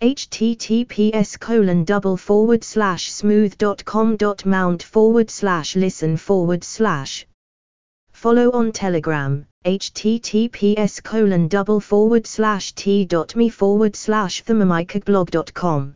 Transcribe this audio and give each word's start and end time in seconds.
https 0.00 1.38
colon 1.38 1.84
double 1.84 2.16
forward 2.16 2.64
slash 2.64 3.12
smooth.com.mount 3.12 4.82
forward 4.82 5.28
slash 5.28 5.76
listen 5.76 6.16
forward 6.16 6.64
slash 6.64 7.26
Follow 8.18 8.50
on 8.50 8.72
Telegram, 8.72 9.46
https 9.64 11.00
colon 11.04 11.46
double 11.46 11.78
forward 11.78 12.26
slash 12.26 12.74
t.me 12.74 13.48
forward 13.48 13.94
slash 13.94 14.42
thermomicblog.com. 14.42 15.94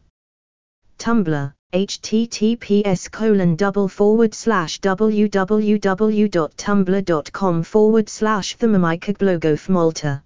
Tumblr, 1.00 1.52
https 1.72 3.10
colon 3.10 3.56
double 3.56 3.88
forward 3.88 4.34
slash 4.34 4.80
www.tumblr.com 4.80 7.62
forward 7.64 8.08
slash 8.08 8.56
thermomicblog 8.56 9.68
Malta. 9.68 10.22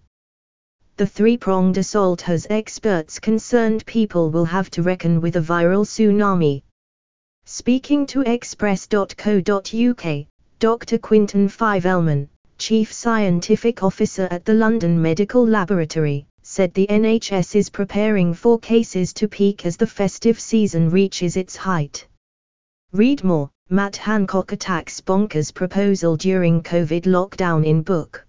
The 0.96 1.06
three 1.06 1.36
pronged 1.36 1.78
assault 1.78 2.22
has 2.22 2.44
experts 2.50 3.20
concerned 3.20 3.86
people 3.86 4.32
will 4.32 4.46
have 4.46 4.68
to 4.70 4.82
reckon 4.82 5.20
with 5.20 5.36
a 5.36 5.40
viral 5.40 5.86
tsunami. 5.86 6.64
Speaking 7.44 8.04
to 8.06 8.22
Express.co.uk, 8.22 10.26
Dr. 10.58 10.98
Quinton 10.98 11.48
Fivelman, 11.48 12.28
Chief 12.58 12.92
Scientific 12.92 13.84
Officer 13.84 14.26
at 14.32 14.44
the 14.44 14.54
London 14.54 15.00
Medical 15.00 15.46
Laboratory, 15.46 16.26
said 16.56 16.72
the 16.72 16.86
NHS 16.86 17.54
is 17.54 17.68
preparing 17.68 18.32
for 18.32 18.58
cases 18.58 19.12
to 19.12 19.28
peak 19.28 19.66
as 19.66 19.76
the 19.76 19.86
festive 19.86 20.40
season 20.40 20.88
reaches 20.88 21.36
its 21.36 21.54
height. 21.54 22.08
Read 22.92 23.22
more 23.22 23.50
Matt 23.68 23.96
Hancock 23.96 24.52
attacks 24.52 25.02
bonkers 25.02 25.52
proposal 25.52 26.16
during 26.16 26.62
COVID 26.62 27.02
lockdown 27.02 27.62
in 27.62 27.82
book. 27.82 28.26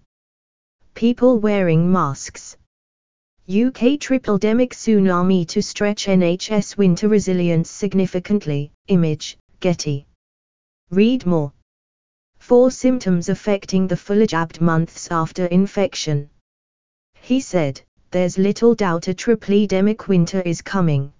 People 0.92 1.38
wearing 1.38 1.90
masks. 1.90 2.58
UK 3.48 3.96
tripledemic 3.98 4.74
tsunami 4.74 5.48
to 5.48 5.62
stretch 5.62 6.04
NHS 6.04 6.76
winter 6.76 7.08
resilience 7.08 7.70
significantly. 7.70 8.70
Image, 8.88 9.38
Getty. 9.60 10.06
Read 10.90 11.24
more. 11.24 11.54
Four 12.36 12.70
symptoms 12.70 13.30
affecting 13.30 13.86
the 13.86 13.96
fully 13.96 14.26
jabbed 14.26 14.60
months 14.60 15.08
after 15.10 15.46
infection. 15.46 16.28
He 17.22 17.40
said 17.40 17.80
there's 18.10 18.38
little 18.38 18.74
doubt 18.74 19.08
a 19.08 19.14
tripledemic 19.14 20.08
winter 20.08 20.40
is 20.42 20.62
coming. 20.62 21.12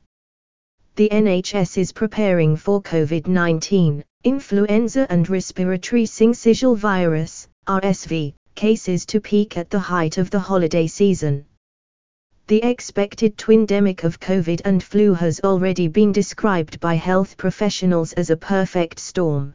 The 0.97 1.11
NHS 1.11 1.79
is 1.79 1.93
preparing 1.93 2.57
for 2.57 2.83
COVID-19, 2.83 4.03
influenza 4.25 5.07
and 5.11 5.29
respiratory 5.29 6.05
syncytial 6.05 6.77
virus, 6.77 7.47
RSV, 7.67 8.35
cases 8.55 9.07
to 9.07 9.21
peak 9.21 9.57
at 9.57 9.71
the 9.71 9.79
height 9.79 10.19
of 10.19 10.31
the 10.31 10.41
holiday 10.41 10.87
season. 10.87 11.45
The 12.49 12.63
expected 12.65 13.37
twindemic 13.37 14.05
of 14.05 14.19
COVID 14.19 14.63
and 14.65 14.83
flu 14.83 15.13
has 15.13 15.41
already 15.45 15.87
been 15.87 16.13
described 16.13 16.81
by 16.81 16.95
health 16.95 17.37
professionals 17.37 18.15
as 18.15 18.31
a 18.31 18.37
perfect 18.37 18.99
storm. 18.99 19.55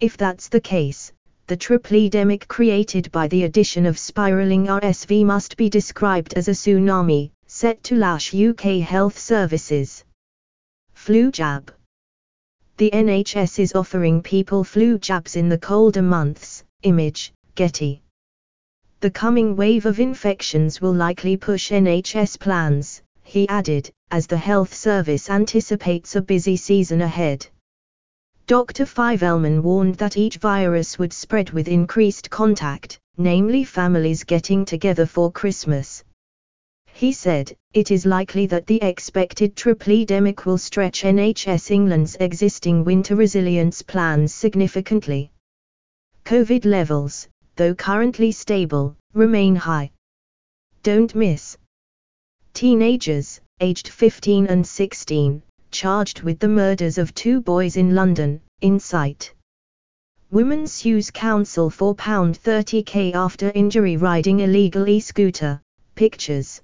If 0.00 0.16
that's 0.16 0.48
the 0.48 0.60
case, 0.60 1.12
the 1.48 1.56
tripledemic 1.56 2.46
created 2.46 3.10
by 3.10 3.26
the 3.26 3.44
addition 3.44 3.86
of 3.86 3.98
spiraling 3.98 4.66
RSV 4.66 5.24
must 5.24 5.56
be 5.56 5.70
described 5.70 6.34
as 6.34 6.48
a 6.48 6.52
tsunami, 6.52 7.30
set 7.46 7.82
to 7.84 7.96
lash 7.96 8.34
UK 8.34 8.80
health 8.80 9.18
services. 9.18 10.04
Flu 10.92 11.30
jab. 11.30 11.72
The 12.76 12.90
NHS 12.90 13.60
is 13.60 13.74
offering 13.74 14.20
people 14.20 14.62
flu 14.62 14.98
jabs 14.98 15.36
in 15.36 15.48
the 15.48 15.56
colder 15.56 16.02
months. 16.02 16.64
Image, 16.82 17.32
Getty. 17.54 18.02
The 19.00 19.10
coming 19.10 19.56
wave 19.56 19.86
of 19.86 20.00
infections 20.00 20.82
will 20.82 20.92
likely 20.92 21.38
push 21.38 21.72
NHS 21.72 22.38
plans, 22.38 23.02
he 23.24 23.48
added, 23.48 23.90
as 24.10 24.26
the 24.26 24.36
health 24.36 24.74
service 24.74 25.30
anticipates 25.30 26.14
a 26.14 26.20
busy 26.20 26.56
season 26.56 27.00
ahead. 27.00 27.46
Dr. 28.48 28.86
Fivelman 28.86 29.62
warned 29.62 29.96
that 29.96 30.16
each 30.16 30.38
virus 30.38 30.98
would 30.98 31.12
spread 31.12 31.50
with 31.50 31.68
increased 31.68 32.30
contact, 32.30 32.98
namely 33.18 33.62
families 33.62 34.24
getting 34.24 34.64
together 34.64 35.04
for 35.04 35.30
Christmas. 35.30 36.02
He 36.94 37.12
said, 37.12 37.54
it 37.74 37.90
is 37.90 38.06
likely 38.06 38.46
that 38.46 38.66
the 38.66 38.80
expected 38.80 39.54
tripledemic 39.54 40.46
will 40.46 40.56
stretch 40.56 41.02
NHS 41.02 41.70
England's 41.70 42.16
existing 42.18 42.84
winter 42.84 43.16
resilience 43.16 43.82
plans 43.82 44.32
significantly. 44.32 45.30
COVID 46.24 46.64
levels, 46.64 47.28
though 47.56 47.74
currently 47.74 48.32
stable, 48.32 48.96
remain 49.12 49.56
high. 49.56 49.90
Don't 50.82 51.14
miss. 51.14 51.58
Teenagers, 52.54 53.42
aged 53.60 53.88
15 53.88 54.46
and 54.46 54.66
16, 54.66 55.42
charged 55.70 56.22
with 56.22 56.38
the 56.38 56.48
murders 56.48 56.98
of 56.98 57.14
two 57.14 57.40
boys 57.40 57.76
in 57.76 57.94
London, 57.94 58.40
in 58.60 58.80
sight. 58.80 59.34
Woman 60.30 60.66
sues 60.66 61.10
council 61.10 61.70
for 61.70 61.94
£30k 61.94 63.14
after 63.14 63.50
injury 63.54 63.96
riding 63.96 64.40
illegal 64.40 64.88
e-scooter, 64.88 65.60
pictures. 65.94 66.60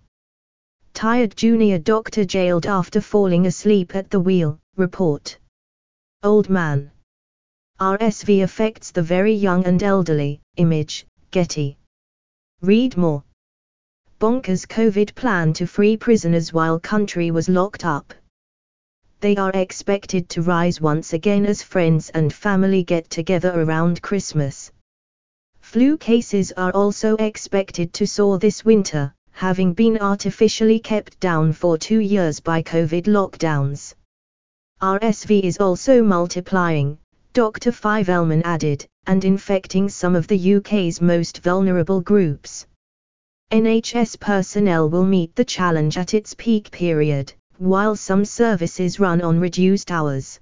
Tired 0.93 1.37
junior 1.37 1.79
doctor 1.79 2.25
jailed 2.25 2.67
after 2.67 3.01
falling 3.01 3.47
asleep 3.47 3.95
at 3.95 4.11
the 4.11 4.21
wheel, 4.21 4.61
report. 4.77 5.39
Old 6.23 6.51
man. 6.51 6.91
RSV 7.81 8.43
affects 8.43 8.91
the 8.91 9.03
very 9.03 9.35
young 9.35 9.65
and 9.65 9.83
elderly, 9.83 10.41
image, 10.57 11.07
Getty. 11.31 11.79
Read 12.61 12.97
more. 12.97 13.25
Bonkers 14.21 14.67
COVID 14.67 15.15
plan 15.15 15.53
to 15.55 15.67
free 15.67 15.97
prisoners 15.97 16.53
while 16.53 16.79
country 16.79 17.31
was 17.31 17.49
locked 17.49 17.85
up 17.85 18.15
they 19.25 19.37
are 19.37 19.53
expected 19.55 20.29
to 20.29 20.43
rise 20.43 20.83
once 20.83 21.15
again 21.15 21.47
as 21.47 21.63
friends 21.63 22.11
and 22.11 22.31
family 22.31 22.85
get 22.85 23.09
together 23.09 23.59
around 23.63 24.03
Christmas. 24.03 24.71
Flu 25.63 25.97
cases 25.97 26.53
are 26.59 26.73
also 26.73 27.17
expected 27.17 27.95
to 27.95 28.07
soar 28.07 28.39
this 28.39 28.67
winter, 28.67 29.15
having 29.31 29.73
been 29.73 29.97
artificially 29.97 30.79
kept 30.79 31.19
down 31.21 31.55
for 31.55 31.79
two 31.79 32.01
years 32.01 32.39
by 32.39 32.61
COVID 32.63 33.05
lockdowns. 33.07 33.95
RSV 34.83 35.41
is 35.41 35.57
also 35.57 36.03
multiplying, 36.03 36.99
Dr. 37.33 37.73
Fivelman 37.73 38.43
added, 38.45 38.85
and 39.07 39.25
infecting 39.25 39.89
some 39.89 40.15
of 40.15 40.27
the 40.27 40.57
UK's 40.57 41.01
most 41.01 41.39
vulnerable 41.39 42.03
groups. 42.03 42.67
NHS 43.51 44.21
personnel 44.21 44.91
will 44.91 45.07
meet 45.07 45.35
the 45.35 45.47
challenge 45.47 45.97
at 45.97 46.13
its 46.13 46.35
peak 46.35 46.71
period, 46.71 47.33
while 47.59 47.97
some 47.97 48.25
services 48.25 48.99
run 48.99 49.21
on 49.21 49.39
reduced 49.39 49.91
hours. 49.91 50.41